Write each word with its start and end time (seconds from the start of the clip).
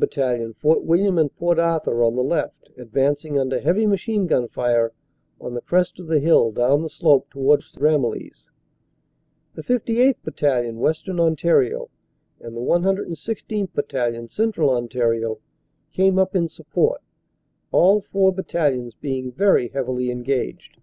Battalion, 0.00 0.54
Fort 0.54 0.84
William 0.84 1.18
and 1.18 1.34
Port 1.38 1.58
Arthur, 1.58 2.04
on 2.04 2.14
the 2.14 2.22
left, 2.22 2.70
advancing 2.76 3.36
under 3.36 3.58
heavy 3.58 3.84
machine 3.84 4.28
gun 4.28 4.46
fire 4.46 4.92
on 5.40 5.54
the 5.54 5.60
crest 5.60 5.98
of 5.98 6.06
the 6.06 6.20
hill 6.20 6.52
down 6.52 6.82
the 6.82 6.88
slope 6.88 7.28
towards 7.30 7.72
Ramillies. 7.74 8.48
The 9.56 9.64
58th. 9.64 10.22
Battalion, 10.22 10.78
Western 10.78 11.18
Ontario, 11.18 11.90
and 12.40 12.56
the 12.56 12.60
1 12.62 12.84
16th. 12.84 13.72
Battalion, 13.74 14.28
Central 14.28 14.70
Ontario, 14.70 15.40
came 15.92 16.16
up 16.16 16.36
in 16.36 16.46
support, 16.46 17.00
all 17.72 18.00
four 18.00 18.32
battalions 18.32 18.94
being 18.94 19.32
very 19.32 19.66
heavily 19.70 20.12
engaged. 20.12 20.78